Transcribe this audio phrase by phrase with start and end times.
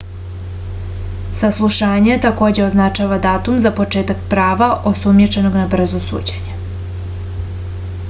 [1.41, 6.61] saslušanje takođe označava datum za početak prava osumnjičenog na brzo suđenje